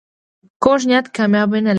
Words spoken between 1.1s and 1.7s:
کامیابي نه لري